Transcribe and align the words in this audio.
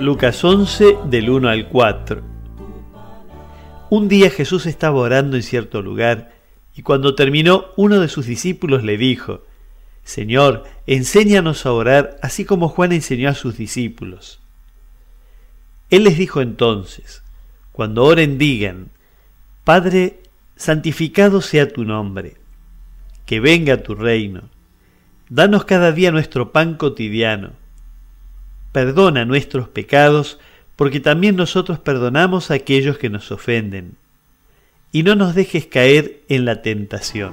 Lucas 0.00 0.44
11 0.44 0.96
del 1.06 1.28
1 1.28 1.48
al 1.48 1.68
4. 1.68 2.22
Un 3.90 4.06
día 4.08 4.30
Jesús 4.30 4.66
estaba 4.66 5.00
orando 5.00 5.36
en 5.36 5.42
cierto 5.42 5.82
lugar 5.82 6.32
y 6.76 6.82
cuando 6.82 7.16
terminó 7.16 7.66
uno 7.76 7.98
de 7.98 8.06
sus 8.06 8.26
discípulos 8.26 8.84
le 8.84 8.96
dijo, 8.96 9.42
Señor, 10.04 10.64
enséñanos 10.86 11.66
a 11.66 11.72
orar 11.72 12.16
así 12.22 12.44
como 12.44 12.68
Juan 12.68 12.92
enseñó 12.92 13.28
a 13.28 13.34
sus 13.34 13.58
discípulos. 13.58 14.40
Él 15.90 16.04
les 16.04 16.16
dijo 16.16 16.42
entonces, 16.42 17.24
cuando 17.72 18.04
oren 18.04 18.38
digan, 18.38 18.90
Padre, 19.64 20.20
santificado 20.54 21.40
sea 21.40 21.72
tu 21.72 21.84
nombre, 21.84 22.36
que 23.26 23.40
venga 23.40 23.82
tu 23.82 23.96
reino, 23.96 24.42
danos 25.28 25.64
cada 25.64 25.90
día 25.90 26.12
nuestro 26.12 26.52
pan 26.52 26.76
cotidiano, 26.76 27.50
perdona 28.78 29.24
nuestros 29.24 29.68
pecados, 29.68 30.38
porque 30.76 31.00
también 31.00 31.34
nosotros 31.34 31.80
perdonamos 31.80 32.52
a 32.52 32.54
aquellos 32.54 32.96
que 32.96 33.10
nos 33.10 33.32
ofenden, 33.32 33.96
y 34.92 35.02
no 35.02 35.16
nos 35.16 35.34
dejes 35.34 35.66
caer 35.66 36.22
en 36.28 36.44
la 36.44 36.62
tentación. 36.62 37.32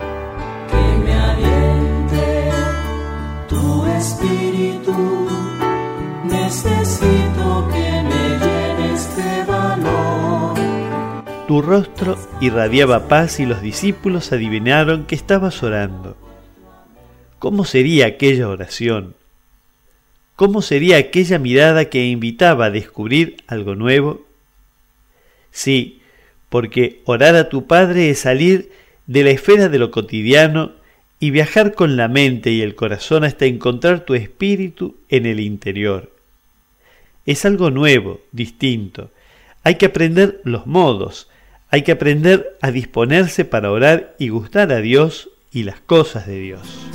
espíritu, 3.95 5.27
necesito 6.23 7.69
que 7.71 7.89
me 8.09 8.23
llenes 8.41 9.15
de 9.15 9.43
valor. 9.45 10.55
Tu 11.47 11.61
rostro 11.61 12.17
irradiaba 12.41 13.07
paz 13.07 13.39
y 13.39 13.45
los 13.45 13.61
discípulos 13.61 14.31
adivinaron 14.31 15.05
que 15.05 15.13
estabas 15.13 15.61
orando. 15.61 16.17
¿Cómo 17.37 17.65
sería 17.65 18.07
aquella 18.07 18.49
oración? 18.49 19.13
¿Cómo 20.35 20.61
sería 20.61 20.97
aquella 20.97 21.39
mirada 21.39 21.85
que 21.85 22.05
invitaba 22.07 22.65
a 22.65 22.71
descubrir 22.71 23.37
algo 23.47 23.75
nuevo? 23.75 24.25
Sí, 25.51 26.01
porque 26.49 27.01
orar 27.05 27.35
a 27.35 27.47
tu 27.47 27.67
Padre 27.67 28.09
es 28.09 28.19
salir 28.19 28.69
de 29.07 29.23
la 29.23 29.29
esfera 29.29 29.69
de 29.69 29.79
lo 29.79 29.91
cotidiano 29.91 30.73
y 31.21 31.31
viajar 31.31 31.73
con 31.73 31.95
la 31.95 32.09
mente 32.09 32.51
y 32.51 32.61
el 32.61 32.75
corazón 32.75 33.23
hasta 33.23 33.45
encontrar 33.45 34.01
tu 34.01 34.13
espíritu 34.13 34.97
en 35.07 35.25
el 35.25 35.39
interior. 35.39 36.11
Es 37.25 37.45
algo 37.45 37.71
nuevo, 37.71 38.19
distinto. 38.33 39.11
Hay 39.63 39.75
que 39.75 39.85
aprender 39.85 40.41
los 40.43 40.67
modos, 40.67 41.29
hay 41.69 41.83
que 41.83 41.93
aprender 41.93 42.57
a 42.61 42.71
disponerse 42.71 43.45
para 43.45 43.71
orar 43.71 44.15
y 44.19 44.29
gustar 44.29 44.71
a 44.73 44.81
Dios 44.81 45.29
y 45.51 45.63
las 45.63 45.79
cosas 45.79 46.27
de 46.27 46.39
Dios. 46.39 46.94